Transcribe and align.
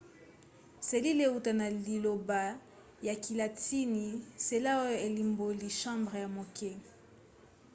selile 0.87 1.23
euta 1.29 1.53
na 1.53 1.69
liloba 1.85 2.41
ya 3.07 3.13
kilatini 3.23 4.05
cella 4.45 4.71
oyo 4.83 4.97
elimboli 5.07 5.67
chambre 5.79 6.17
ya 6.23 6.27
moke 6.37 6.71